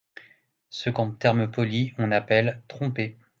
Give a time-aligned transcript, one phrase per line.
[0.71, 2.63] Ce qu’en termes polis on appelle…
[2.67, 3.17] trompé!